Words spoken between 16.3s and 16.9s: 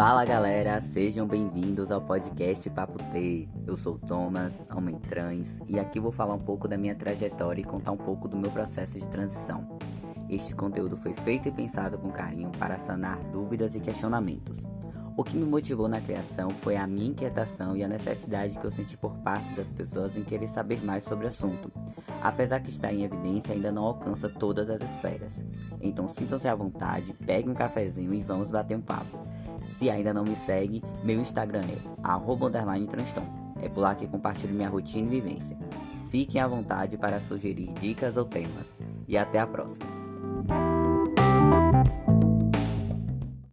foi a